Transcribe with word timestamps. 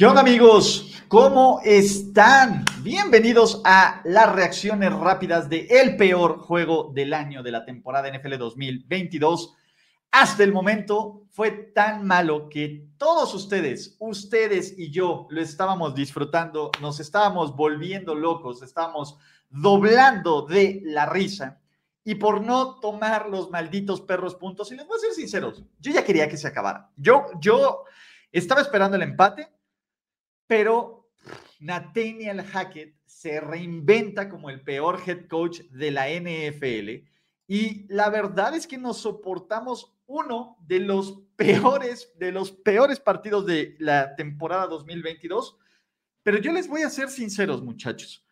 ¿Qué 0.00 0.06
onda 0.06 0.22
amigos? 0.22 0.94
¿Cómo 1.08 1.60
están? 1.62 2.64
Bienvenidos 2.82 3.60
a 3.66 4.00
las 4.06 4.34
reacciones 4.34 4.90
rápidas 4.94 5.50
de 5.50 5.66
el 5.68 5.98
peor 5.98 6.38
juego 6.38 6.90
del 6.94 7.12
año 7.12 7.42
de 7.42 7.50
la 7.50 7.66
temporada 7.66 8.08
NFL 8.08 8.38
2022. 8.38 9.54
Hasta 10.10 10.42
el 10.42 10.54
momento 10.54 11.24
fue 11.28 11.50
tan 11.50 12.06
malo 12.06 12.48
que 12.48 12.86
todos 12.96 13.34
ustedes, 13.34 13.98
ustedes 13.98 14.74
y 14.78 14.90
yo 14.90 15.26
lo 15.28 15.42
estábamos 15.42 15.94
disfrutando, 15.94 16.70
nos 16.80 16.98
estábamos 16.98 17.54
volviendo 17.54 18.14
locos, 18.14 18.62
estábamos 18.62 19.18
doblando 19.50 20.46
de 20.46 20.80
la 20.82 21.04
risa. 21.04 21.60
Y 22.04 22.14
por 22.14 22.40
no 22.40 22.80
tomar 22.80 23.28
los 23.28 23.50
malditos 23.50 24.00
perros 24.00 24.34
puntos, 24.34 24.72
y 24.72 24.76
les 24.76 24.86
voy 24.86 24.96
a 24.96 25.00
ser 25.00 25.12
sinceros, 25.12 25.62
yo 25.78 25.92
ya 25.92 26.02
quería 26.02 26.26
que 26.26 26.38
se 26.38 26.48
acabara. 26.48 26.88
Yo, 26.96 27.26
yo 27.38 27.84
estaba 28.32 28.62
esperando 28.62 28.96
el 28.96 29.02
empate, 29.02 29.59
pero 30.50 31.08
Nathaniel 31.60 32.42
Hackett 32.42 32.96
se 33.06 33.40
reinventa 33.40 34.28
como 34.28 34.50
el 34.50 34.62
peor 34.62 35.00
head 35.06 35.28
coach 35.28 35.60
de 35.70 35.92
la 35.92 36.08
NFL 36.08 37.06
y 37.46 37.86
la 37.86 38.10
verdad 38.10 38.56
es 38.56 38.66
que 38.66 38.76
nos 38.76 38.96
soportamos 38.96 39.94
uno 40.06 40.56
de 40.66 40.80
los 40.80 41.22
peores, 41.36 42.12
de 42.16 42.32
los 42.32 42.50
peores 42.50 42.98
partidos 42.98 43.46
de 43.46 43.76
la 43.78 44.16
temporada 44.16 44.66
2022. 44.66 45.56
Pero 46.24 46.38
yo 46.38 46.52
les 46.52 46.66
voy 46.66 46.82
a 46.82 46.90
ser 46.90 47.10
sinceros, 47.10 47.62
muchachos. 47.62 48.26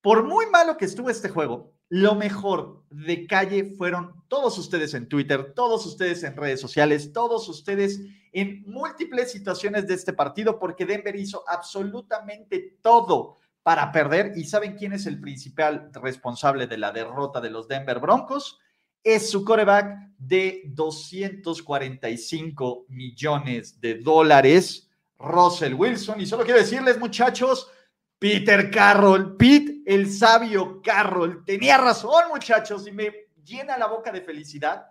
Por 0.00 0.22
muy 0.22 0.46
malo 0.46 0.76
que 0.76 0.84
estuvo 0.84 1.10
este 1.10 1.30
juego, 1.30 1.75
lo 1.88 2.14
mejor 2.14 2.82
de 2.90 3.26
calle 3.26 3.74
fueron 3.76 4.24
todos 4.28 4.58
ustedes 4.58 4.94
en 4.94 5.08
Twitter, 5.08 5.52
todos 5.54 5.86
ustedes 5.86 6.22
en 6.24 6.36
redes 6.36 6.60
sociales, 6.60 7.12
todos 7.12 7.48
ustedes 7.48 8.00
en 8.32 8.64
múltiples 8.66 9.30
situaciones 9.30 9.86
de 9.86 9.94
este 9.94 10.12
partido, 10.12 10.58
porque 10.58 10.84
Denver 10.84 11.16
hizo 11.16 11.44
absolutamente 11.48 12.78
todo 12.82 13.38
para 13.62 13.92
perder. 13.92 14.32
¿Y 14.36 14.44
saben 14.44 14.76
quién 14.76 14.92
es 14.92 15.06
el 15.06 15.20
principal 15.20 15.90
responsable 15.94 16.66
de 16.66 16.78
la 16.78 16.92
derrota 16.92 17.40
de 17.40 17.50
los 17.50 17.68
Denver 17.68 18.00
Broncos? 18.00 18.60
es 19.06 19.30
su 19.30 19.42
coreback 19.44 20.10
de 20.18 20.62
245 20.66 22.86
millones 22.88 23.80
de 23.80 24.00
dólares, 24.00 24.90
Russell 25.16 25.74
Wilson. 25.74 26.20
Y 26.20 26.26
solo 26.26 26.42
quiero 26.42 26.58
decirles, 26.58 26.98
muchachos, 26.98 27.70
Peter 28.18 28.70
Carroll, 28.70 29.36
Pete, 29.36 29.82
el 29.84 30.10
sabio 30.10 30.80
Carroll, 30.82 31.44
tenía 31.44 31.76
razón, 31.76 32.24
muchachos, 32.32 32.86
y 32.86 32.92
me 32.92 33.12
llena 33.44 33.76
la 33.76 33.86
boca 33.86 34.10
de 34.10 34.22
felicidad. 34.22 34.86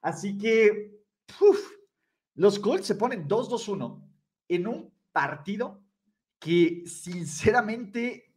Así 0.00 0.38
que, 0.38 1.02
los 2.34 2.58
Colts 2.58 2.86
se 2.86 2.94
ponen 2.94 3.28
2-2-1 3.28 4.02
en 4.48 4.66
un 4.66 4.92
partido 5.12 5.82
que 6.38 6.82
sinceramente 6.86 8.34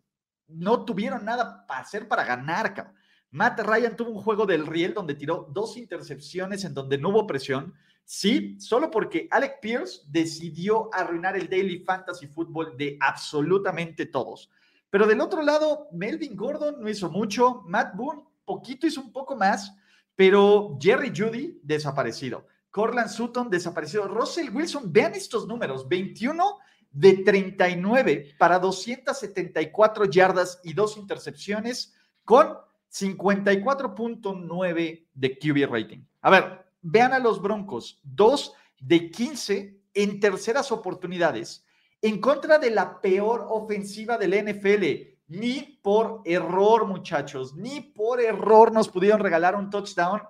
no 0.47 0.85
tuvieron 0.85 1.25
nada 1.25 1.65
para 1.65 1.81
hacer 1.81 2.07
para 2.07 2.23
ganar. 2.23 2.93
Matt 3.31 3.59
Ryan 3.61 3.95
tuvo 3.95 4.11
un 4.11 4.21
juego 4.21 4.45
del 4.45 4.67
riel 4.67 4.93
donde 4.93 5.15
tiró 5.15 5.49
dos 5.51 5.77
intercepciones 5.77 6.63
en 6.65 6.73
donde 6.73 6.97
no 6.97 7.09
hubo 7.09 7.25
presión. 7.25 7.73
Sí, 8.05 8.55
solo 8.59 8.91
porque 8.91 9.27
Alec 9.31 9.59
Pierce 9.59 10.01
decidió 10.07 10.89
arruinar 10.93 11.35
el 11.35 11.49
Daily 11.49 11.79
Fantasy 11.79 12.27
Football 12.27 12.77
de 12.77 12.97
absolutamente 13.01 14.05
todos. 14.05 14.51
Pero 14.89 15.07
del 15.07 15.19
otro 15.19 15.41
lado, 15.41 15.89
Melvin 15.91 16.35
Gordon 16.35 16.79
no 16.79 16.87
hizo 16.87 17.09
mucho, 17.09 17.63
Matt 17.65 17.95
Boone 17.95 18.21
poquito 18.45 18.87
hizo 18.87 19.01
un 19.01 19.11
poco 19.11 19.35
más, 19.35 19.75
pero 20.15 20.77
Jerry 20.79 21.11
Judy 21.15 21.59
desaparecido. 21.63 22.45
Corland 22.69 23.09
Sutton 23.09 23.49
desaparecido. 23.49 24.07
Russell 24.07 24.51
Wilson, 24.53 24.93
vean 24.93 25.15
estos 25.15 25.47
números, 25.47 25.87
21 25.87 26.59
de 26.91 27.13
39 27.17 28.35
para 28.37 28.59
274 28.59 30.05
yardas 30.05 30.59
y 30.63 30.73
dos 30.73 30.95
intercepciones 30.97 31.95
con 32.23 32.55
54.9 32.91 35.07
de 35.13 35.39
QB 35.39 35.65
rating. 35.69 36.05
A 36.21 36.29
ver, 36.29 36.64
vean 36.85 37.13
a 37.13 37.19
los 37.19 37.41
Broncos, 37.41 37.99
2 38.03 38.53
de 38.79 39.09
15 39.09 39.81
en 39.95 40.19
terceras 40.19 40.71
oportunidades, 40.71 41.65
en 42.01 42.21
contra 42.21 42.59
de 42.59 42.69
la 42.69 43.01
peor 43.01 43.47
ofensiva 43.49 44.17
del 44.17 44.33
NFL. 44.45 45.15
Ni 45.27 45.79
por 45.81 46.21
error, 46.23 46.85
muchachos, 46.85 47.55
ni 47.55 47.81
por 47.81 48.21
error 48.21 48.71
nos 48.71 48.89
pudieron 48.89 49.19
regalar 49.19 49.55
un 49.55 49.71
touchdown. 49.71 50.21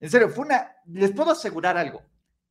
En 0.00 0.10
serio, 0.10 0.28
fue 0.28 0.44
una, 0.44 0.76
les 0.84 1.12
puedo 1.12 1.30
asegurar 1.30 1.78
algo. 1.78 2.02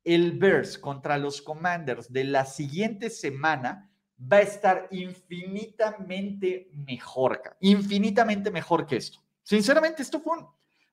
El 0.04 0.40
Bears 0.40 0.80
contra 0.80 1.20
los 1.20 1.40
Commanders 1.40 2.12
de 2.12 2.24
la 2.24 2.46
siguiente 2.46 3.12
semana 3.12 3.92
va 4.20 4.38
a 4.38 4.42
estar 4.42 4.88
infinitamente 4.90 6.72
mejor, 6.74 7.40
infinitamente 7.60 8.50
mejor 8.50 8.88
que 8.88 8.96
esto. 8.98 9.20
Sinceramente, 9.44 10.02
esto 10.02 10.20
fue 10.20 10.40
un 10.40 10.48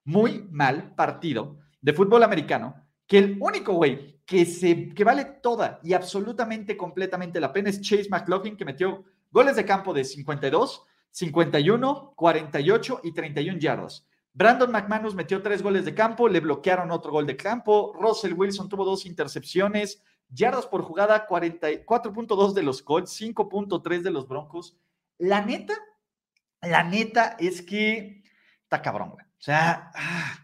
muy 0.05 0.47
mal 0.51 0.95
partido 0.95 1.64
de 1.85 1.93
fútbol 1.93 2.23
americano, 2.23 2.75
que 3.07 3.19
el 3.19 3.37
único 3.39 3.75
güey 3.75 4.19
que, 4.25 4.47
se, 4.47 4.89
que 4.89 5.05
vale 5.05 5.27
toda 5.43 5.81
y 5.83 5.93
absolutamente, 5.93 6.79
completamente 6.79 7.39
la 7.41 7.53
pena 7.53 7.69
es 7.69 7.83
Chase 7.83 8.09
McLaughlin, 8.09 8.57
que 8.57 8.65
metió 8.65 9.05
goles 9.31 9.55
de 9.55 9.67
campo 9.67 9.93
de 9.93 10.03
52, 10.03 10.83
51, 11.11 12.15
48 12.17 13.01
y 13.05 13.13
31 13.13 13.59
yardas. 13.59 14.09
Brandon 14.33 14.73
McManus 14.73 15.15
metió 15.15 15.43
tres 15.43 15.63
goles 15.63 15.85
de 15.85 15.95
campo, 15.95 16.27
le 16.27 16.41
bloquearon 16.41 16.91
otro 16.91 17.13
gol 17.13 17.27
de 17.27 17.37
campo. 17.37 17.93
Russell 18.01 18.33
Wilson 18.33 18.71
tuvo 18.71 18.87
dos 18.87 19.05
intercepciones, 19.05 20.03
yardas 20.31 20.67
por 20.67 20.81
jugada, 20.85 21.29
44.2 21.29 22.55
de 22.55 22.63
los 22.63 22.81
Colts, 22.81 23.21
5.3 23.21 24.01
de 24.01 24.11
los 24.11 24.27
Broncos. 24.27 24.79
La 25.19 25.43
neta, 25.43 25.75
la 26.63 26.83
neta 26.83 27.37
es 27.39 27.61
que 27.61 28.25
está 28.63 28.81
cabrón, 28.81 29.11
güey. 29.11 29.27
O 29.27 29.43
sea, 29.45 29.91
ah, 29.95 30.44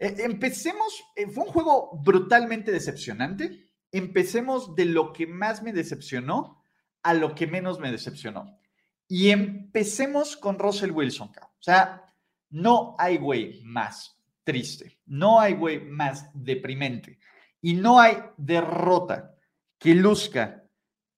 e, 0.00 0.24
empecemos, 0.24 1.04
eh, 1.14 1.28
fue 1.28 1.44
un 1.44 1.50
juego 1.50 2.00
brutalmente 2.02 2.72
decepcionante. 2.72 3.70
Empecemos 3.92 4.74
de 4.74 4.86
lo 4.86 5.12
que 5.12 5.26
más 5.26 5.62
me 5.62 5.72
decepcionó 5.72 6.62
a 7.02 7.14
lo 7.14 7.34
que 7.34 7.46
menos 7.46 7.78
me 7.78 7.92
decepcionó. 7.92 8.58
Y 9.06 9.30
empecemos 9.30 10.36
con 10.36 10.58
Russell 10.58 10.90
Wilson. 10.92 11.28
O 11.28 11.62
sea, 11.62 12.02
no 12.48 12.96
hay 12.98 13.18
güey 13.18 13.62
más 13.62 14.18
triste, 14.42 14.98
no 15.06 15.38
hay 15.38 15.54
güey 15.54 15.84
más 15.84 16.30
deprimente 16.34 17.18
y 17.60 17.74
no 17.74 18.00
hay 18.00 18.16
derrota 18.36 19.34
que 19.78 19.94
luzca 19.94 20.64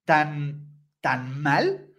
tan, 0.05 0.67
tan 1.01 1.41
mal 1.41 1.92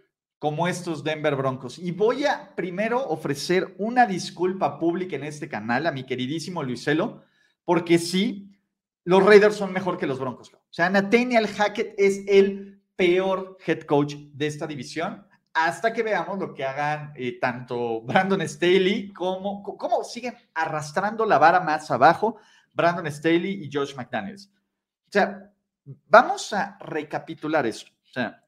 como 0.44 0.68
estos 0.68 1.02
Denver 1.02 1.36
Broncos. 1.36 1.78
Y 1.78 1.90
voy 1.90 2.26
a 2.26 2.54
primero 2.54 3.02
ofrecer 3.08 3.74
una 3.78 4.04
disculpa 4.04 4.78
pública 4.78 5.16
en 5.16 5.24
este 5.24 5.48
canal 5.48 5.86
a 5.86 5.90
mi 5.90 6.04
queridísimo 6.04 6.62
Luiselo, 6.62 7.22
porque 7.64 7.96
sí, 7.98 8.54
los 9.04 9.24
Raiders 9.24 9.56
son 9.56 9.72
mejor 9.72 9.96
que 9.96 10.06
los 10.06 10.20
Broncos. 10.20 10.52
O 10.52 10.60
sea, 10.68 10.90
Nathaniel 10.90 11.46
Hackett 11.46 11.94
es 11.96 12.24
el 12.28 12.78
peor 12.94 13.56
head 13.64 13.84
coach 13.84 14.16
de 14.16 14.46
esta 14.46 14.66
división 14.66 15.26
hasta 15.54 15.94
que 15.94 16.02
veamos 16.02 16.38
lo 16.38 16.52
que 16.52 16.62
hagan 16.62 17.14
eh, 17.16 17.38
tanto 17.40 18.02
Brandon 18.02 18.46
Staley 18.46 19.14
como 19.14 19.62
cómo 19.62 20.04
siguen 20.04 20.36
arrastrando 20.52 21.24
la 21.24 21.38
vara 21.38 21.60
más 21.60 21.90
abajo 21.90 22.36
Brandon 22.74 23.10
Staley 23.10 23.64
y 23.64 23.70
Josh 23.72 23.94
McDaniels. 23.94 24.52
O 25.08 25.10
sea, 25.10 25.50
vamos 25.86 26.52
a 26.52 26.76
recapitular 26.80 27.64
esto. 27.64 27.90
O 28.02 28.12
sea, 28.12 28.44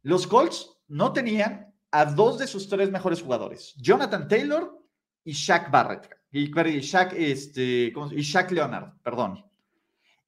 los 0.00 0.26
Colts 0.26 0.73
no 0.88 1.12
tenían 1.12 1.72
a 1.90 2.04
dos 2.04 2.38
de 2.38 2.46
sus 2.46 2.68
tres 2.68 2.90
mejores 2.90 3.22
jugadores, 3.22 3.74
Jonathan 3.76 4.26
Taylor 4.28 4.78
y 5.24 5.32
Shaq 5.32 5.70
Barrett, 5.70 6.08
y, 6.30 6.46
Shaq, 6.80 7.12
este, 7.12 7.92
y 8.12 8.22
Shaq 8.22 8.50
Leonard, 8.50 8.92
perdón. 9.02 9.44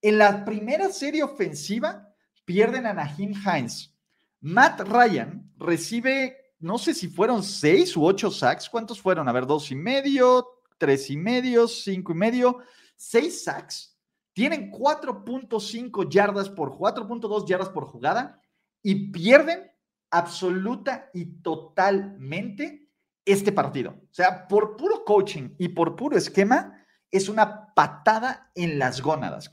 En 0.01 0.19
la 0.19 0.45
primera 0.45 0.89
serie 0.91 1.23
ofensiva 1.23 2.09
pierden 2.45 2.87
a 2.87 2.93
Nahim 2.93 3.35
Hines. 3.35 3.93
Matt 4.41 4.81
Ryan 4.83 5.51
recibe, 5.57 6.37
no 6.61 6.79
sé 6.79 6.95
si 6.95 7.09
fueron 7.09 7.43
seis 7.43 7.97
u 7.97 8.05
ocho 8.05 8.31
sacks. 8.31 8.69
¿Cuántos 8.69 9.01
fueron? 9.01 9.29
A 9.29 9.33
ver, 9.33 9.47
dos 9.47 9.71
y 9.73 9.75
medio, 9.75 10.47
tres 10.79 11.11
y 11.11 11.17
medio, 11.17 11.67
cinco 11.67 12.13
y 12.13 12.17
medio, 12.17 12.59
seis 12.95 13.43
sacks 13.43 13.97
tienen 14.37 14.71
4.5 14.71 16.11
yardas 16.11 16.51
por 16.51 16.77
4.2 16.77 17.49
yardas 17.49 17.71
por 17.71 17.87
jugada 17.87 18.39
y 18.83 19.11
pierden 19.11 19.73
absoluta 20.19 21.11
y 21.13 21.43
totalmente 21.43 22.89
este 23.25 23.53
partido. 23.53 23.91
O 23.91 24.15
sea, 24.15 24.47
por 24.49 24.77
puro 24.77 25.05
coaching 25.05 25.51
y 25.59 25.69
por 25.69 25.97
puro 25.97 26.17
esquema, 26.17 26.85
es 27.11 27.29
una 27.29 27.75
patada 27.75 28.51
en 28.55 28.79
las 28.79 29.01
gónadas. 29.01 29.51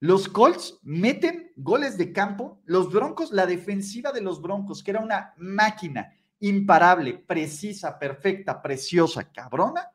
Los 0.00 0.28
Colts 0.28 0.78
meten 0.82 1.52
goles 1.56 1.96
de 1.96 2.12
campo, 2.12 2.60
los 2.64 2.92
Broncos, 2.92 3.32
la 3.32 3.46
defensiva 3.46 4.12
de 4.12 4.20
los 4.20 4.42
Broncos, 4.42 4.82
que 4.82 4.90
era 4.90 5.00
una 5.00 5.32
máquina 5.36 6.12
imparable, 6.40 7.14
precisa, 7.14 7.98
perfecta, 7.98 8.60
preciosa, 8.60 9.32
cabrona, 9.32 9.90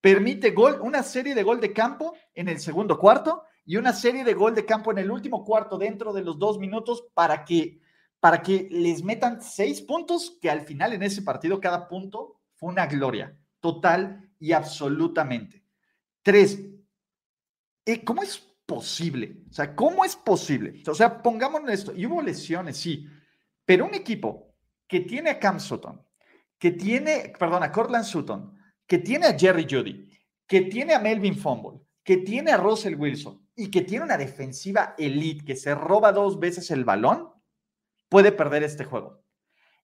permite 0.00 0.50
gol, 0.50 0.78
una 0.82 1.02
serie 1.02 1.34
de 1.34 1.42
gol 1.42 1.60
de 1.60 1.72
campo 1.72 2.14
en 2.34 2.48
el 2.48 2.58
segundo 2.58 2.98
cuarto 2.98 3.44
y 3.64 3.76
una 3.76 3.92
serie 3.92 4.24
de 4.24 4.34
gol 4.34 4.54
de 4.54 4.66
campo 4.66 4.90
en 4.90 4.98
el 4.98 5.10
último 5.10 5.44
cuarto 5.44 5.78
dentro 5.78 6.12
de 6.12 6.22
los 6.22 6.38
dos 6.38 6.58
minutos 6.58 7.06
para 7.14 7.44
que, 7.44 7.80
para 8.20 8.42
que 8.42 8.68
les 8.70 9.02
metan 9.02 9.42
seis 9.42 9.80
puntos, 9.80 10.38
que 10.40 10.50
al 10.50 10.60
final 10.60 10.92
en 10.92 11.02
ese 11.02 11.22
partido 11.22 11.60
cada 11.60 11.88
punto 11.88 12.40
fue 12.54 12.70
una 12.70 12.86
gloria, 12.86 13.36
total 13.60 14.30
y 14.38 14.52
absolutamente. 14.52 15.64
Tres, 16.22 16.60
eh, 17.86 18.04
¿cómo 18.04 18.22
es 18.22 18.38
posible? 18.66 19.42
O 19.50 19.52
sea, 19.52 19.74
¿cómo 19.74 20.04
es 20.04 20.14
posible? 20.14 20.82
O 20.86 20.94
sea, 20.94 21.22
pongámonos 21.22 21.70
esto, 21.70 21.92
y 21.96 22.06
hubo 22.06 22.20
lesiones, 22.20 22.76
sí, 22.76 23.06
pero 23.64 23.86
un 23.86 23.94
equipo 23.94 24.54
que 24.86 25.00
tiene 25.00 25.30
a 25.30 25.38
Cam 25.38 25.58
Sutton, 25.58 26.00
que 26.58 26.72
tiene, 26.72 27.32
perdón, 27.38 27.62
a 27.62 27.72
Cortland 27.72 28.04
Sutton, 28.04 28.54
que 28.86 28.98
tiene 28.98 29.26
a 29.26 29.38
Jerry 29.38 29.66
Judy, 29.68 30.10
que 30.46 30.62
tiene 30.62 30.94
a 30.94 30.98
Melvin 30.98 31.36
Fumble, 31.36 31.80
que 32.04 32.18
tiene 32.18 32.50
a 32.50 32.56
Russell 32.56 32.96
Wilson 32.96 33.48
y 33.54 33.70
que 33.70 33.82
tiene 33.82 34.04
una 34.04 34.18
defensiva 34.18 34.94
elite 34.98 35.44
que 35.44 35.56
se 35.56 35.74
roba 35.74 36.12
dos 36.12 36.38
veces 36.38 36.70
el 36.70 36.84
balón, 36.84 37.30
puede 38.10 38.32
perder 38.32 38.62
este 38.62 38.84
juego. 38.84 39.22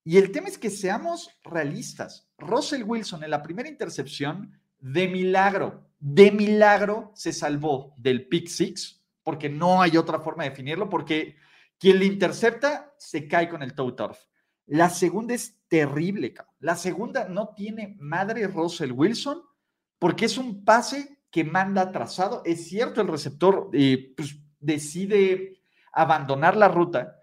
Y 0.04 0.18
el 0.18 0.30
tema 0.30 0.48
es 0.48 0.58
que 0.58 0.68
seamos 0.68 1.30
realistas. 1.42 2.28
Russell 2.36 2.82
Wilson 2.84 3.24
en 3.24 3.30
la 3.30 3.42
primera 3.42 3.70
intercepción, 3.70 4.60
de 4.78 5.08
milagro, 5.08 5.88
de 5.98 6.30
milagro 6.30 7.12
se 7.14 7.32
salvó 7.32 7.94
del 7.96 8.28
pick 8.28 8.48
six, 8.48 9.02
porque 9.22 9.48
no 9.48 9.80
hay 9.80 9.96
otra 9.96 10.20
forma 10.20 10.44
de 10.44 10.50
definirlo, 10.50 10.88
porque 10.88 11.36
quien 11.78 11.98
le 11.98 12.04
intercepta 12.04 12.92
se 12.98 13.26
cae 13.26 13.48
con 13.48 13.62
el 13.62 13.74
toe 13.74 13.92
turf. 13.92 14.18
La 14.66 14.90
segunda 14.90 15.34
es 15.34 15.60
terrible, 15.68 16.34
La 16.60 16.76
segunda 16.76 17.28
no 17.28 17.54
tiene 17.54 17.96
madre 17.98 18.46
Russell 18.46 18.92
Wilson 18.92 19.42
porque 19.98 20.26
es 20.26 20.38
un 20.38 20.64
pase 20.64 21.18
que 21.30 21.44
manda 21.44 21.82
atrasado. 21.82 22.42
Es 22.44 22.68
cierto, 22.68 23.00
el 23.00 23.08
receptor 23.08 23.70
eh, 23.72 24.12
pues, 24.16 24.36
decide 24.60 25.62
abandonar 25.92 26.56
la 26.56 26.68
ruta, 26.68 27.20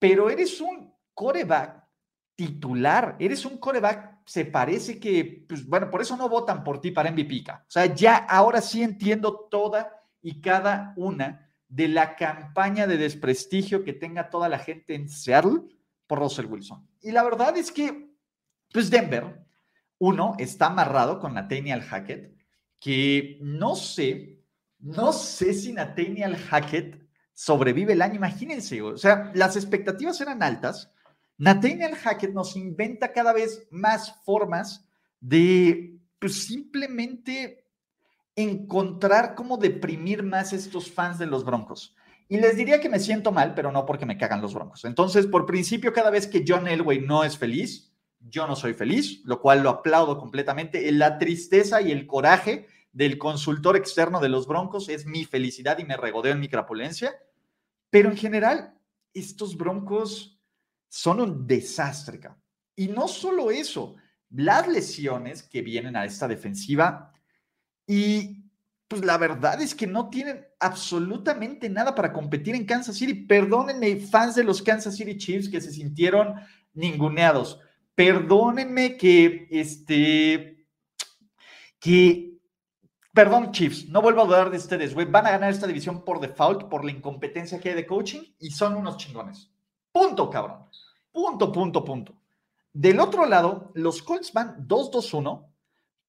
pero 0.00 0.30
eres 0.30 0.60
un 0.60 0.92
coreback 1.14 1.86
titular, 2.34 3.16
eres 3.20 3.44
un 3.44 3.58
coreback, 3.58 4.22
se 4.24 4.46
parece 4.46 4.98
que, 4.98 5.44
pues 5.46 5.66
bueno, 5.66 5.90
por 5.90 6.00
eso 6.00 6.16
no 6.16 6.28
votan 6.28 6.64
por 6.64 6.80
ti 6.80 6.90
para 6.90 7.12
MVP. 7.12 7.44
O 7.50 7.64
sea, 7.68 7.86
ya 7.86 8.16
ahora 8.16 8.62
sí 8.62 8.82
entiendo 8.82 9.46
toda 9.50 10.02
y 10.22 10.40
cada 10.40 10.94
una 10.96 11.52
de 11.68 11.88
la 11.88 12.16
campaña 12.16 12.86
de 12.86 12.96
desprestigio 12.96 13.84
que 13.84 13.92
tenga 13.92 14.30
toda 14.30 14.48
la 14.48 14.58
gente 14.58 14.94
en 14.94 15.08
Seattle 15.08 15.60
por 16.06 16.18
Russell 16.18 16.46
Wilson. 16.46 16.88
Y 17.02 17.12
la 17.12 17.22
verdad 17.22 17.56
es 17.58 17.70
que, 17.70 18.10
pues 18.72 18.90
Denver, 18.90 19.46
uno, 19.98 20.34
está 20.38 20.66
amarrado 20.66 21.20
con 21.20 21.34
Nathaniel 21.34 21.82
Hackett, 21.82 22.34
que 22.80 23.38
no 23.42 23.76
sé, 23.76 24.42
no 24.78 25.12
sé 25.12 25.52
si 25.52 25.74
Nathaniel 25.74 26.36
Hackett 26.36 26.99
sobrevive 27.40 27.94
el 27.94 28.02
año. 28.02 28.16
Imagínense, 28.16 28.82
o 28.82 28.98
sea, 28.98 29.32
las 29.34 29.56
expectativas 29.56 30.20
eran 30.20 30.42
altas. 30.42 30.92
Nathaniel 31.38 31.94
Hackett 31.94 32.34
nos 32.34 32.54
inventa 32.54 33.14
cada 33.14 33.32
vez 33.32 33.66
más 33.70 34.14
formas 34.24 34.86
de 35.20 35.98
pues, 36.18 36.44
simplemente 36.44 37.64
encontrar 38.36 39.34
cómo 39.34 39.56
deprimir 39.56 40.22
más 40.22 40.52
estos 40.52 40.92
fans 40.92 41.18
de 41.18 41.24
los 41.24 41.42
Broncos. 41.42 41.96
Y 42.28 42.36
les 42.36 42.58
diría 42.58 42.78
que 42.78 42.90
me 42.90 43.00
siento 43.00 43.32
mal, 43.32 43.54
pero 43.54 43.72
no 43.72 43.86
porque 43.86 44.04
me 44.04 44.18
cagan 44.18 44.42
los 44.42 44.54
broncos. 44.54 44.84
Entonces, 44.84 45.26
por 45.26 45.46
principio, 45.46 45.92
cada 45.92 46.10
vez 46.10 46.28
que 46.28 46.44
John 46.46 46.68
Elway 46.68 47.00
no 47.00 47.24
es 47.24 47.36
feliz, 47.36 47.92
yo 48.20 48.46
no 48.46 48.54
soy 48.54 48.74
feliz, 48.74 49.22
lo 49.24 49.40
cual 49.40 49.62
lo 49.62 49.70
aplaudo 49.70 50.16
completamente. 50.16 50.92
La 50.92 51.18
tristeza 51.18 51.80
y 51.80 51.90
el 51.90 52.06
coraje 52.06 52.68
del 52.92 53.18
consultor 53.18 53.76
externo 53.76 54.20
de 54.20 54.28
los 54.28 54.46
broncos 54.46 54.88
es 54.90 55.06
mi 55.06 55.24
felicidad 55.24 55.78
y 55.78 55.84
me 55.84 55.96
regodeo 55.96 56.32
en 56.32 56.40
mi 56.40 56.48
crapulencia. 56.48 57.14
Pero 57.90 58.08
en 58.10 58.16
general, 58.16 58.74
estos 59.12 59.56
broncos 59.56 60.40
son 60.88 61.20
un 61.20 61.46
desastre. 61.46 62.20
Y 62.76 62.88
no 62.88 63.08
solo 63.08 63.50
eso, 63.50 63.96
las 64.30 64.66
lesiones 64.68 65.42
que 65.42 65.62
vienen 65.62 65.96
a 65.96 66.04
esta 66.04 66.28
defensiva 66.28 67.12
y 67.86 68.40
pues 68.90 69.04
la 69.04 69.18
verdad 69.18 69.60
es 69.62 69.74
que 69.74 69.86
no 69.86 70.10
tienen 70.10 70.44
absolutamente 70.58 71.68
nada 71.68 71.94
para 71.94 72.12
competir 72.12 72.56
en 72.56 72.66
Kansas 72.66 72.96
City. 72.96 73.14
Perdónenme, 73.14 74.00
fans 74.00 74.34
de 74.34 74.42
los 74.42 74.62
Kansas 74.62 74.96
City 74.96 75.16
Chiefs 75.16 75.48
que 75.48 75.60
se 75.60 75.72
sintieron 75.72 76.34
ninguneados. 76.74 77.60
Perdónenme 77.94 78.96
que, 78.96 79.46
este, 79.50 80.66
que, 81.78 82.29
perdón, 83.12 83.52
Chiefs, 83.52 83.88
no 83.88 84.02
vuelvo 84.02 84.22
a 84.22 84.26
dudar 84.26 84.50
de 84.50 84.58
ustedes, 84.58 84.94
güey. 84.94 85.06
Van 85.06 85.26
a 85.26 85.30
ganar 85.30 85.50
esta 85.50 85.66
división 85.66 86.04
por 86.04 86.20
default, 86.20 86.64
por 86.64 86.84
la 86.84 86.90
incompetencia 86.90 87.60
que 87.60 87.70
hay 87.70 87.74
de 87.74 87.86
coaching 87.86 88.22
y 88.38 88.50
son 88.50 88.76
unos 88.76 88.96
chingones. 88.96 89.50
Punto, 89.92 90.30
cabrón. 90.30 90.66
Punto, 91.12 91.50
punto, 91.52 91.84
punto. 91.84 92.14
Del 92.72 93.00
otro 93.00 93.26
lado, 93.26 93.72
los 93.74 94.02
Colts 94.02 94.32
van 94.32 94.66
2-2-1 94.68 95.50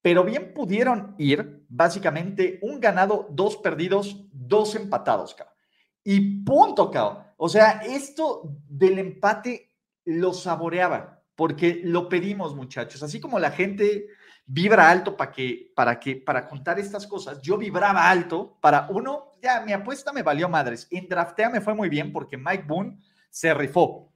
pero 0.01 0.23
bien 0.23 0.53
pudieron 0.53 1.15
ir 1.17 1.63
básicamente 1.69 2.59
un 2.61 2.79
ganado, 2.79 3.27
dos 3.29 3.57
perdidos, 3.57 4.25
dos 4.31 4.75
empatados, 4.75 5.35
cabrón. 5.35 5.55
Y 6.03 6.43
punto, 6.43 6.89
cabrón. 6.89 7.23
O 7.37 7.47
sea, 7.47 7.81
esto 7.85 8.57
del 8.67 8.97
empate 8.97 9.71
lo 10.05 10.33
saboreaba, 10.33 11.21
porque 11.35 11.81
lo 11.83 12.09
pedimos, 12.09 12.55
muchachos. 12.55 13.03
Así 13.03 13.19
como 13.19 13.37
la 13.37 13.51
gente 13.51 14.07
vibra 14.53 14.89
alto 14.89 15.15
para 15.15 15.31
que, 15.31 15.71
para 15.73 15.97
que, 15.97 16.17
para 16.17 16.45
contar 16.45 16.77
estas 16.77 17.07
cosas, 17.07 17.39
yo 17.41 17.57
vibraba 17.57 18.09
alto 18.09 18.57
para 18.59 18.87
uno, 18.89 19.31
ya 19.41 19.61
mi 19.61 19.71
apuesta 19.71 20.11
me 20.11 20.23
valió 20.23 20.49
madres. 20.49 20.87
En 20.91 21.07
draftea 21.07 21.49
me 21.49 21.61
fue 21.61 21.73
muy 21.73 21.87
bien 21.87 22.11
porque 22.11 22.37
Mike 22.37 22.65
Boone 22.67 22.99
se 23.29 23.53
rifó, 23.53 24.11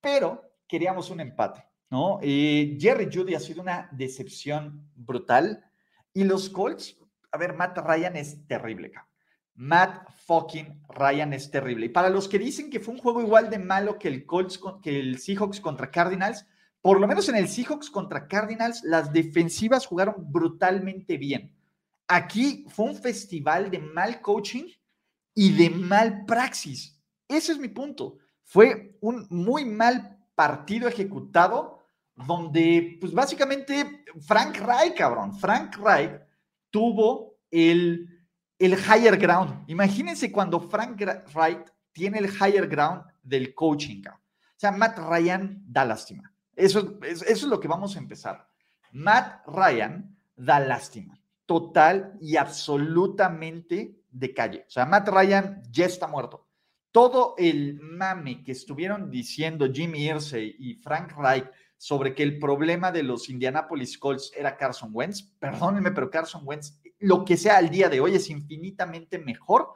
pero 0.00 0.42
queríamos 0.68 1.08
un 1.08 1.20
empate. 1.20 1.64
¿no? 1.88 2.18
Eh, 2.20 2.76
Jerry 2.78 3.08
Judy 3.10 3.34
ha 3.34 3.40
sido 3.40 3.62
una 3.62 3.88
decepción 3.92 4.90
brutal. 4.94 5.64
Y 6.12 6.24
los 6.24 6.50
Colts, 6.50 6.98
a 7.30 7.38
ver, 7.38 7.54
Matt 7.54 7.78
Ryan 7.78 8.16
es 8.16 8.46
terrible, 8.46 8.92
Matt 9.54 10.10
fucking 10.26 10.82
Ryan 10.90 11.32
es 11.32 11.50
terrible. 11.50 11.86
Y 11.86 11.88
para 11.88 12.10
los 12.10 12.28
que 12.28 12.38
dicen 12.38 12.68
que 12.68 12.80
fue 12.80 12.92
un 12.92 13.00
juego 13.00 13.22
igual 13.22 13.48
de 13.48 13.58
malo 13.58 13.98
que 13.98 14.08
el 14.08 14.26
Colts, 14.26 14.60
que 14.82 15.00
el 15.00 15.18
Seahawks 15.18 15.60
contra 15.60 15.90
Cardinals, 15.90 16.46
por 16.82 17.00
lo 17.00 17.06
menos 17.06 17.28
en 17.28 17.36
el 17.36 17.48
Seahawks 17.48 17.88
contra 17.88 18.26
Cardinals, 18.26 18.82
las 18.82 19.12
defensivas 19.12 19.86
jugaron 19.86 20.16
brutalmente 20.18 21.16
bien. 21.16 21.54
Aquí 22.08 22.66
fue 22.68 22.86
un 22.86 22.96
festival 22.96 23.70
de 23.70 23.78
mal 23.78 24.20
coaching 24.20 24.64
y 25.32 25.52
de 25.52 25.70
mal 25.70 26.24
praxis. 26.26 27.00
Ese 27.28 27.52
es 27.52 27.58
mi 27.58 27.68
punto. 27.68 28.18
Fue 28.42 28.98
un 29.00 29.26
muy 29.30 29.64
mal 29.64 30.18
partido 30.34 30.88
ejecutado 30.88 31.78
donde, 32.16 32.98
pues 33.00 33.12
básicamente, 33.12 34.04
Frank 34.20 34.56
Reich, 34.58 34.96
cabrón, 34.96 35.38
Frank 35.38 35.76
Reich 35.76 36.20
tuvo 36.70 37.38
el, 37.48 38.08
el 38.58 38.72
higher 38.72 39.16
ground. 39.16 39.64
Imagínense 39.68 40.32
cuando 40.32 40.60
Frank 40.60 41.00
Reich 41.32 41.64
tiene 41.92 42.18
el 42.18 42.26
higher 42.26 42.66
ground 42.66 43.04
del 43.22 43.54
coaching. 43.54 44.02
O 44.08 44.18
sea, 44.56 44.72
Matt 44.72 44.98
Ryan 44.98 45.62
da 45.64 45.84
lástima. 45.84 46.31
Eso, 46.54 46.98
eso 47.02 47.24
es 47.26 47.42
lo 47.44 47.60
que 47.60 47.68
vamos 47.68 47.96
a 47.96 47.98
empezar. 47.98 48.48
Matt 48.92 49.46
Ryan 49.46 50.16
da 50.36 50.60
lástima. 50.60 51.18
Total 51.46 52.16
y 52.20 52.36
absolutamente 52.36 54.02
de 54.10 54.34
calle. 54.34 54.64
O 54.66 54.70
sea, 54.70 54.86
Matt 54.86 55.08
Ryan 55.08 55.62
ya 55.70 55.86
está 55.86 56.06
muerto. 56.06 56.46
Todo 56.90 57.34
el 57.38 57.80
mame 57.80 58.44
que 58.44 58.52
estuvieron 58.52 59.10
diciendo 59.10 59.66
Jimmy 59.72 60.08
Irsay 60.08 60.56
y 60.58 60.74
Frank 60.74 61.12
Reich 61.16 61.48
sobre 61.82 62.14
que 62.14 62.22
el 62.22 62.38
problema 62.38 62.92
de 62.92 63.02
los 63.02 63.28
Indianapolis 63.28 63.98
Colts 63.98 64.30
era 64.36 64.56
Carson 64.56 64.90
Wentz. 64.92 65.22
Perdónenme, 65.40 65.90
pero 65.90 66.10
Carson 66.10 66.42
Wentz, 66.44 66.78
lo 67.00 67.24
que 67.24 67.36
sea 67.36 67.56
al 67.56 67.70
día 67.70 67.88
de 67.88 68.00
hoy, 68.00 68.14
es 68.14 68.30
infinitamente 68.30 69.18
mejor 69.18 69.70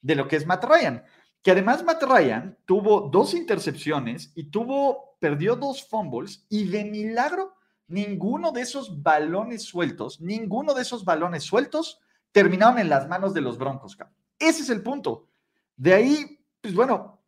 de 0.00 0.14
lo 0.14 0.26
que 0.26 0.36
es 0.36 0.46
Matt 0.46 0.64
Ryan. 0.64 1.04
Que 1.42 1.50
además 1.50 1.84
Matt 1.84 2.04
Ryan 2.04 2.56
tuvo 2.64 3.10
dos 3.10 3.34
intercepciones 3.34 4.32
y 4.34 4.44
tuvo, 4.44 5.11
perdió 5.22 5.54
dos 5.54 5.88
fumbles 5.88 6.44
y 6.48 6.64
de 6.64 6.84
milagro 6.84 7.54
ninguno 7.86 8.50
de 8.50 8.62
esos 8.62 9.04
balones 9.04 9.62
sueltos, 9.62 10.20
ninguno 10.20 10.74
de 10.74 10.82
esos 10.82 11.04
balones 11.04 11.44
sueltos 11.44 12.00
terminaron 12.32 12.80
en 12.80 12.88
las 12.88 13.06
manos 13.06 13.32
de 13.32 13.40
los 13.40 13.56
Broncos. 13.56 13.96
Ese 14.36 14.62
es 14.62 14.70
el 14.70 14.82
punto. 14.82 15.28
De 15.76 15.94
ahí, 15.94 16.44
pues 16.60 16.74
bueno, 16.74 17.22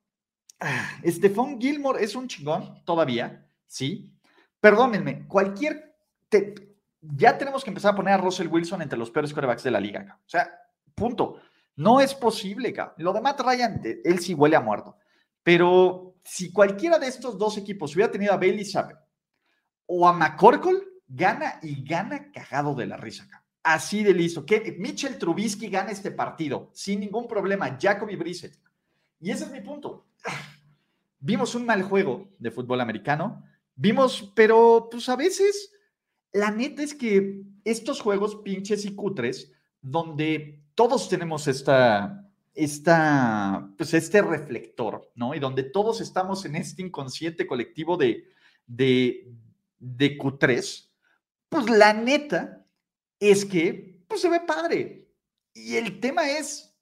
Stephon 1.07 1.61
Gilmore 1.61 2.03
es 2.03 2.17
un 2.17 2.27
chingón 2.27 2.83
todavía, 2.85 3.47
¿sí? 3.69 4.11
Perdónenme, 4.61 5.29
cualquier... 5.29 5.95
ya 7.01 7.39
tenemos 7.39 7.63
que 7.63 7.71
empezar 7.71 7.93
a 7.93 7.97
poner 7.97 8.15
a 8.15 8.19
Russell 8.19 8.49
Wilson 8.49 8.83
entre 8.83 8.99
los 8.99 9.13
peores 9.13 9.33
quarterbacks 9.33 9.63
de 9.63 9.71
la 9.71 9.79
liga. 9.79 10.19
O 10.19 10.29
sea, 10.29 10.51
punto. 10.97 11.41
No 11.77 12.01
es 12.01 12.13
posible, 12.13 12.73
cabrón. 12.73 12.97
Lo 12.99 13.13
de 13.13 13.21
Matt 13.21 13.41
Ryan, 13.41 13.81
él 14.05 14.19
sí 14.19 14.35
huele 14.35 14.57
a 14.57 14.61
muerto. 14.61 14.97
Pero 15.45 16.14
si 16.25 16.53
cualquiera 16.53 16.99
de 16.99 17.07
estos 17.07 17.39
dos 17.39 17.59
equipos 17.59 17.95
hubiera 17.95 18.11
tenido 18.11 18.33
a 18.33 18.39
Bailey 18.39 18.65
Zapper 18.65 18.97
o 19.87 20.09
a 20.09 20.13
McCorkle, 20.13 20.81
gana 21.07 21.59
y 21.63 21.85
gana 21.85 22.33
cagado 22.33 22.75
de 22.75 22.87
la 22.87 22.97
risa, 22.97 23.29
cabrón. 23.29 23.45
Así 23.63 24.03
de 24.03 24.13
listo. 24.13 24.45
Que 24.45 24.77
Mitchell 24.79 25.19
Trubisky 25.19 25.69
gana 25.69 25.91
este 25.91 26.11
partido 26.11 26.71
sin 26.75 27.01
ningún 27.01 27.27
problema. 27.27 27.79
Jacoby 27.81 28.15
Brissett. 28.15 28.59
Y 29.21 29.31
ese 29.31 29.45
es 29.45 29.51
mi 29.51 29.63
punto. 29.63 30.07
Vimos 31.19 31.55
un 31.55 31.65
mal 31.65 31.83
juego 31.83 32.29
de 32.39 32.51
fútbol 32.51 32.83
americano. 32.83 33.43
Vimos, 33.75 34.33
pero 34.37 34.89
pues 34.91 35.09
a 35.09 35.17
veces 35.17 35.73
la 36.33 36.51
neta 36.51 36.83
es 36.83 36.95
que 36.95 37.43
estos 37.65 38.03
juegos 38.03 38.37
pinches 38.37 38.85
y 38.85 38.95
cutres, 38.95 39.51
donde 39.81 40.63
todos 40.75 41.09
tenemos 41.09 41.49
esta, 41.49 42.24
esta, 42.55 43.69
pues 43.77 43.95
este 43.95 44.23
reflector, 44.23 45.11
¿no? 45.15 45.35
Y 45.35 45.41
donde 45.41 45.65
todos 45.65 46.01
estamos 46.01 46.45
en 46.45 46.57
este 46.57 46.83
inconsciente 46.83 47.47
colectivo 47.47 47.97
de, 47.97 48.25
de, 48.67 49.33
de 49.79 50.19
Q3, 50.19 50.91
pues 51.49 51.71
la 51.71 51.93
neta 51.93 52.65
es 53.19 53.45
que 53.45 54.03
pues 54.07 54.21
se 54.21 54.29
ve 54.29 54.41
padre. 54.41 55.09
Y 55.53 55.77
el 55.77 56.01
tema 56.01 56.29
es, 56.29 56.77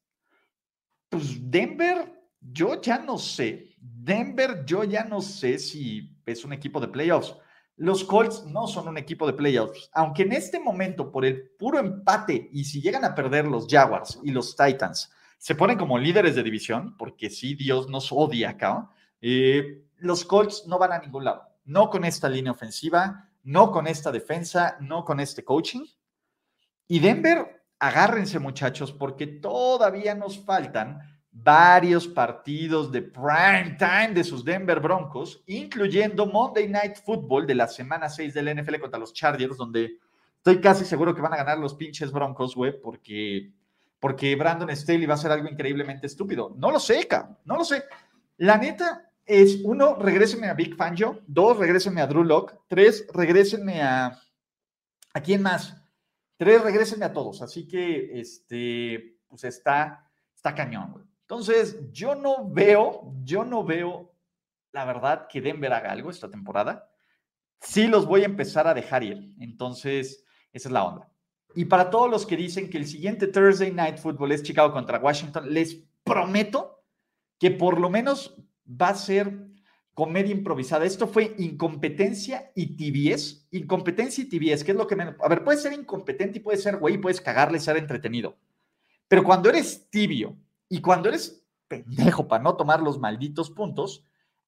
pues 1.09 1.39
Denver, 1.51 2.21
yo 2.41 2.81
ya 2.81 2.99
no 2.99 3.19
sé, 3.19 3.75
Denver, 3.79 4.65
yo 4.65 4.85
ya 4.85 5.05
no 5.05 5.21
sé 5.21 5.59
si 5.59 6.17
es 6.27 6.45
un 6.45 6.53
equipo 6.53 6.81
de 6.81 6.89
playoffs. 6.89 7.37
Los 7.77 8.05
Colts 8.05 8.45
no 8.47 8.67
son 8.67 8.89
un 8.89 8.99
equipo 8.99 9.27
de 9.27 9.33
playoffs, 9.33 9.91
aunque 9.93 10.23
en 10.23 10.33
este 10.33 10.61
momento, 10.61 11.11
por 11.11 11.25
el 11.25 11.51
puro 11.59 11.79
empate, 11.79 12.49
y 12.53 12.65
si 12.65 12.81
llegan 12.81 13.05
a 13.05 13.15
perder 13.15 13.47
los 13.47 13.67
Jaguars 13.69 14.21
y 14.23 14.31
los 14.31 14.55
Titans, 14.55 15.11
se 15.43 15.57
ponen 15.57 15.77
como 15.77 15.99
líderes 15.99 16.37
de 16.37 16.45
división, 16.45 16.97
porque 16.97 17.29
sí, 17.29 17.57
Dios 17.57 17.89
nos 17.89 18.13
odia 18.13 18.51
acá, 18.51 18.89
eh, 19.21 19.83
los 19.97 20.25
Colts 20.25 20.69
no 20.69 20.79
van 20.79 20.93
a 20.93 21.01
ningún 21.01 21.25
lado. 21.25 21.43
No 21.65 21.91
con 21.91 22.05
esta 22.05 22.29
línea 22.29 22.53
ofensiva, 22.53 23.29
no 23.43 23.73
con 23.73 23.89
esta 23.89 24.13
defensa, 24.13 24.77
no 24.79 25.05
con 25.05 25.19
este 25.19 25.43
coaching. 25.43 25.85
Y 26.87 27.01
Denver, 27.01 27.65
agárrense 27.81 28.39
muchachos, 28.39 28.93
porque 28.93 29.27
todavía 29.27 30.15
nos 30.15 30.39
faltan 30.39 31.01
varios 31.33 32.07
partidos 32.07 32.93
de 32.93 33.03
prime 33.03 33.77
time 33.77 34.13
de 34.15 34.23
sus 34.23 34.45
Denver 34.45 34.79
Broncos, 34.79 35.43
incluyendo 35.49 36.25
Monday 36.25 36.69
Night 36.69 36.99
Football 37.05 37.49
de 37.49 37.57
la 37.57 37.67
semana 37.67 38.09
6 38.09 38.33
del 38.33 38.63
NFL 38.63 38.79
contra 38.79 39.01
los 39.01 39.13
Chargers, 39.13 39.57
donde 39.57 39.99
estoy 40.37 40.61
casi 40.61 40.85
seguro 40.85 41.13
que 41.13 41.21
van 41.21 41.35
a 41.35 41.39
ganar 41.39 41.59
los 41.59 41.75
pinches 41.75 42.13
Broncos, 42.13 42.55
güey, 42.55 42.81
porque, 42.81 43.51
porque 44.03 44.35
Brandon 44.35 44.69
Staley 44.75 45.07
va 45.07 45.15
a 45.15 45.17
ser 45.17 45.31
algo 45.31 45.49
increíblemente 45.49 46.09
estúpido. 46.09 46.57
No 46.59 46.73
lo 46.73 46.81
sé, 46.81 47.07
cabrón, 47.07 47.39
no 47.45 47.57
lo 47.57 47.65
sé. 47.65 47.85
La 48.39 48.59
neta 48.59 49.13
es, 49.25 49.61
uno, 49.63 49.95
regrésenme 49.95 50.49
a 50.49 50.55
Big 50.55 50.75
Fangio, 50.75 51.21
dos, 51.29 51.57
regrésenme 51.57 52.01
a 52.01 52.09
Drew 52.09 52.25
Locke, 52.25 52.59
tres, 52.67 53.07
regrésenme 53.15 53.81
a... 53.81 54.21
¿A 55.15 55.21
quién 55.21 55.41
más? 55.41 55.81
Tres, 56.37 56.61
regrésenme 56.65 57.05
a 57.05 57.13
todos. 57.13 57.43
Así 57.43 57.69
que, 57.69 58.19
este, 58.19 59.21
pues 59.29 59.45
está, 59.45 60.11
está 60.35 60.53
cañón, 60.53 60.91
güey. 60.91 61.05
Entonces, 61.21 61.93
yo 61.93 62.17
no 62.17 62.51
veo, 62.51 63.15
yo 63.23 63.45
no 63.45 63.63
veo, 63.63 64.17
la 64.73 64.85
verdad, 64.85 65.29
que 65.29 65.41
Denver 65.41 65.73
haga 65.73 65.93
algo 65.93 66.11
esta 66.11 66.29
temporada. 66.29 66.91
Sí 67.61 67.87
los 67.87 68.07
voy 68.07 68.23
a 68.23 68.27
empezar 68.27 68.67
a 68.67 68.75
dejar 68.75 69.05
ir. 69.05 69.33
Entonces, 69.39 70.25
esa 70.53 70.69
es 70.69 70.73
la 70.73 70.83
onda. 70.83 71.12
Y 71.55 71.67
para 71.67 71.91
todos 71.91 72.11
los 72.11 72.27
que 72.27 72.37
dicen 72.37 72.71
que 72.71 72.79
el 72.79 72.87
siguiente 72.87 73.27
Thursday 73.27 73.73
Night 73.73 73.99
Football 73.99 74.33
es 74.33 74.43
Chicago 74.43 74.73
contra 74.73 74.99
Washington, 74.99 75.53
les 75.53 75.83
prometo 76.05 76.83
que 77.39 77.51
por 77.51 77.81
lo 77.81 77.91
menos 77.91 78.37
va 78.67 78.89
a 78.89 78.95
ser 78.95 79.53
comedia 79.95 80.33
improvisada. 80.33 80.85
Esto 80.85 81.07
fue 81.07 81.35
incompetencia 81.39 82.51
y 82.55 82.77
tibiez. 82.77 83.47
Incompetencia 83.51 84.25
y 84.25 84.29
tibiez, 84.29 84.65
¿qué 84.65 84.73
es 84.73 84.77
lo 84.77 84.87
que 84.87 84.97
menos? 84.97 85.17
A 85.21 85.29
ver, 85.29 85.45
puede 85.45 85.59
ser 85.59 85.73
incompetente 85.73 86.39
y 86.39 86.43
puede 86.43 86.59
ser 86.59 86.79
güey, 86.79 86.99
puedes 86.99 87.21
cagarle, 87.21 87.61
ser 87.61 87.77
entretenido. 87.77 88.37
Pero 89.09 89.25
cuando 89.25 89.51
eres 89.51 89.91
tibio 89.91 90.37
y 90.69 90.81
cuando 90.81 91.09
eres 91.09 91.45
pendejo 91.69 92.29
para 92.29 92.43
no 92.43 92.57
tomar 92.57 92.81
los 92.81 92.99
malditos 92.99 93.51
puntos, 93.51 94.05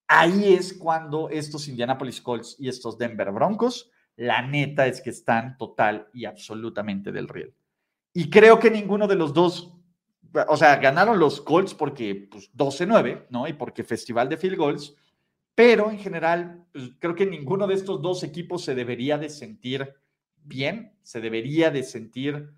ahí 0.07 0.55
es 0.55 0.73
cuando 0.73 1.29
estos 1.29 1.69
Indianapolis 1.69 2.21
Colts 2.21 2.57
y 2.59 2.69
estos 2.69 2.97
Denver 2.97 3.31
Broncos, 3.33 3.91
la 4.17 4.43
neta 4.43 4.87
es 4.87 5.01
que 5.01 5.11
están 5.11 5.57
total 5.57 6.09
y 6.13 6.25
absolutamente 6.25 7.13
del 7.13 7.29
riel. 7.29 7.55
Y 8.13 8.31
creo 8.31 8.59
que 8.59 8.71
ninguno 8.71 9.09
de 9.09 9.17
los 9.17 9.35
dos, 9.35 9.75
o 10.49 10.57
sea, 10.57 10.77
ganaron 10.77 11.19
los 11.19 11.41
Colts 11.41 11.75
porque 11.75 12.29
pues, 12.31 12.53
12-9, 12.55 13.27
¿no? 13.31 13.49
Y 13.49 13.55
porque 13.55 13.83
Festival 13.83 14.29
de 14.29 14.37
Field 14.37 14.57
Goals, 14.57 14.97
pero 15.55 15.91
en 15.91 15.99
general, 15.99 16.67
pues, 16.73 16.91
creo 16.99 17.15
que 17.15 17.27
ninguno 17.27 17.67
de 17.67 17.75
estos 17.75 18.01
dos 18.03 18.23
equipos 18.23 18.65
se 18.65 18.75
debería 18.75 19.19
de 19.19 19.31
sentir 19.31 19.95
bien, 20.37 20.97
se 21.03 21.21
debería 21.21 21.71
de 21.71 21.83
sentir, 21.83 22.55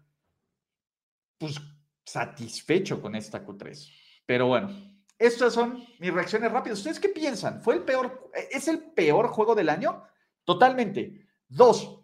pues, 1.38 1.60
satisfecho 2.04 3.00
con 3.00 3.14
esta 3.14 3.44
Q3. 3.44 3.90
Pero 4.26 4.46
bueno, 4.46 4.70
estas 5.18 5.54
son 5.54 5.84
mis 5.98 6.12
reacciones 6.12 6.52
rápidas. 6.52 6.78
¿Ustedes 6.78 7.00
qué 7.00 7.08
piensan? 7.08 7.62
¿Fue 7.62 7.74
el 7.74 7.82
peor? 7.82 8.30
¿Es 8.50 8.68
el 8.68 8.80
peor 8.92 9.28
juego 9.28 9.54
del 9.54 9.68
año? 9.68 10.02
Totalmente. 10.44 11.25
Dos, 11.48 12.00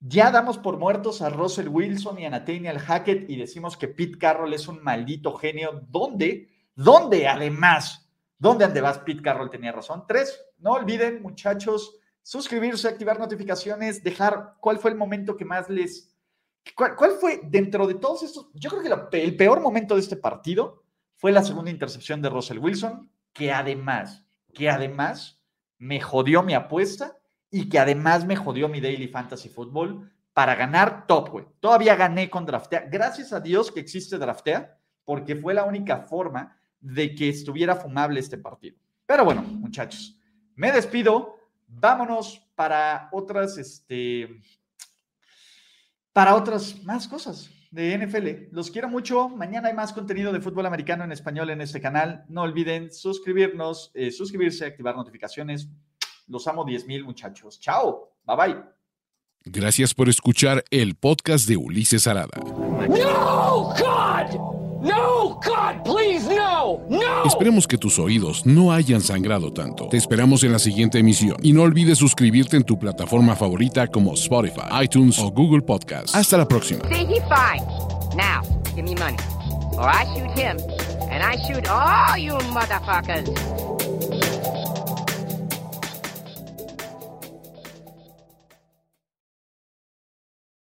ya 0.00 0.30
damos 0.30 0.58
por 0.58 0.78
muertos 0.78 1.22
a 1.22 1.30
Russell 1.30 1.68
Wilson 1.68 2.18
y 2.18 2.26
a 2.26 2.30
Nathaniel 2.30 2.78
Hackett 2.78 3.28
y 3.30 3.36
decimos 3.36 3.76
que 3.76 3.88
Pete 3.88 4.18
Carroll 4.18 4.54
es 4.54 4.68
un 4.68 4.82
maldito 4.82 5.34
genio. 5.34 5.82
¿Dónde? 5.88 6.48
¿Dónde 6.74 7.28
además? 7.28 8.10
¿Dónde 8.38 8.80
vas? 8.80 8.98
Pete 8.98 9.22
Carroll 9.22 9.50
tenía 9.50 9.72
razón. 9.72 10.04
Tres, 10.06 10.40
no 10.58 10.72
olviden, 10.72 11.22
muchachos, 11.22 11.98
suscribirse, 12.22 12.88
activar 12.88 13.18
notificaciones, 13.18 14.02
dejar 14.02 14.54
cuál 14.60 14.78
fue 14.78 14.90
el 14.90 14.96
momento 14.96 15.36
que 15.36 15.44
más 15.44 15.70
les 15.70 16.16
¿Cuál, 16.74 17.12
fue 17.20 17.40
dentro 17.44 17.86
de 17.86 17.94
todos 17.94 18.22
estos? 18.22 18.48
Yo 18.54 18.70
creo 18.70 19.08
que 19.10 19.22
el 19.22 19.36
peor 19.36 19.60
momento 19.60 19.94
de 19.94 20.00
este 20.00 20.16
partido 20.16 20.82
fue 21.16 21.32
la 21.32 21.44
segunda 21.44 21.70
intercepción 21.70 22.20
de 22.20 22.28
Russell 22.28 22.58
Wilson, 22.58 23.10
que 23.32 23.52
además, 23.52 24.24
que 24.52 24.68
además 24.68 25.40
me 25.78 26.00
jodió 26.00 26.42
mi 26.42 26.54
apuesta 26.54 27.15
y 27.50 27.68
que 27.68 27.78
además 27.78 28.24
me 28.24 28.36
jodió 28.36 28.68
mi 28.68 28.80
Daily 28.80 29.08
Fantasy 29.08 29.48
Football 29.48 30.10
para 30.32 30.54
ganar 30.54 31.06
top, 31.06 31.30
güey. 31.30 31.46
Todavía 31.60 31.96
gané 31.96 32.28
con 32.28 32.44
Draftea. 32.44 32.88
Gracias 32.90 33.32
a 33.32 33.40
Dios 33.40 33.72
que 33.72 33.80
existe 33.80 34.18
Draftea, 34.18 34.78
porque 35.04 35.36
fue 35.36 35.54
la 35.54 35.64
única 35.64 36.02
forma 36.02 36.58
de 36.80 37.14
que 37.14 37.28
estuviera 37.28 37.74
fumable 37.74 38.20
este 38.20 38.36
partido. 38.36 38.76
Pero 39.06 39.24
bueno, 39.24 39.42
muchachos, 39.42 40.18
me 40.54 40.72
despido. 40.72 41.36
Vámonos 41.68 42.46
para 42.54 43.08
otras, 43.12 43.58
este, 43.58 44.40
para 46.12 46.34
otras 46.34 46.82
más 46.84 47.08
cosas 47.08 47.50
de 47.70 47.98
NFL. 47.98 48.54
Los 48.54 48.70
quiero 48.70 48.88
mucho. 48.88 49.28
Mañana 49.28 49.68
hay 49.68 49.74
más 49.74 49.92
contenido 49.92 50.32
de 50.32 50.40
fútbol 50.40 50.66
americano 50.66 51.04
en 51.04 51.12
español 51.12 51.50
en 51.50 51.60
este 51.60 51.80
canal. 51.80 52.24
No 52.28 52.42
olviden 52.42 52.92
suscribirnos, 52.92 53.90
eh, 53.94 54.10
suscribirse, 54.10 54.66
activar 54.66 54.96
notificaciones. 54.96 55.68
Los 56.28 56.46
amo 56.46 56.64
10 56.64 56.86
mil 56.86 57.04
muchachos. 57.04 57.60
Chao. 57.60 58.10
Bye 58.24 58.36
bye. 58.36 58.56
Gracias 59.44 59.94
por 59.94 60.08
escuchar 60.08 60.64
el 60.70 60.96
podcast 60.96 61.48
de 61.48 61.56
Ulises 61.56 62.06
Arada. 62.08 62.36
No, 62.88 63.72
God! 63.78 64.56
No, 64.82 65.40
God, 65.40 65.82
please, 65.84 66.28
no, 66.28 66.80
no. 66.88 67.24
Esperemos 67.24 67.66
que 67.66 67.78
tus 67.78 67.98
oídos 67.98 68.44
no 68.44 68.72
hayan 68.72 69.00
sangrado 69.00 69.52
tanto. 69.52 69.88
Te 69.88 69.96
esperamos 69.96 70.44
en 70.44 70.52
la 70.52 70.58
siguiente 70.58 70.98
emisión 70.98 71.36
y 71.42 71.52
no 71.52 71.62
olvides 71.62 71.98
suscribirte 71.98 72.56
en 72.56 72.64
tu 72.64 72.78
plataforma 72.78 73.34
favorita 73.34 73.86
como 73.86 74.14
Spotify, 74.14 74.62
iTunes 74.82 75.18
o 75.18 75.30
Google 75.30 75.62
Podcast. 75.62 76.14
Hasta 76.14 76.36
la 76.36 76.46
próxima. 76.46 76.82
Now, 78.16 78.42
give 78.74 78.84
me 78.84 78.94
money, 78.94 79.16
or 79.72 79.88
I 79.88 80.04
shoot 80.14 80.30
him, 80.38 80.56
and 81.10 81.22
I 81.22 81.36
shoot 81.46 81.68
all 81.68 82.16
you 82.16 82.34
motherfuckers. 82.52 83.65